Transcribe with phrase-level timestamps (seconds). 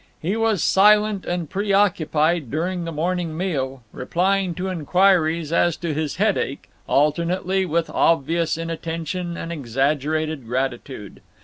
[0.19, 6.15] He was silent and preoccupied during the morning meal, replying to inquiries as to his
[6.15, 11.21] headache, alternately, with obvious inattention and exaggerated gratitude.